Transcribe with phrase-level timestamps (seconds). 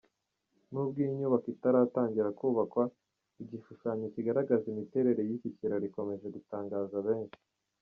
[0.71, 2.83] Nubwo iyi nyubako itaratangira kubakwa,
[3.41, 7.39] igishushanyo kigaragaza imitere y’iki kiraro ikomeje gutangaza benshi.